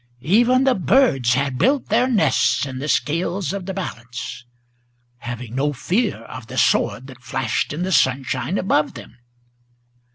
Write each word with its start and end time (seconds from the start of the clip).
Even 0.23 0.63
the 0.63 0.73
birds 0.73 1.35
had 1.35 1.59
built 1.59 1.89
their 1.89 2.07
nests 2.07 2.65
in 2.65 2.79
the 2.79 2.87
scales 2.87 3.53
of 3.53 3.67
the 3.67 3.73
balance, 3.75 4.45
Having 5.19 5.53
no 5.53 5.73
fear 5.73 6.23
of 6.23 6.47
the 6.47 6.57
sword 6.57 7.05
that 7.05 7.21
flashed 7.21 7.71
in 7.71 7.83
the 7.83 7.91
sunshine 7.91 8.57
above 8.57 8.95
them. 8.95 9.19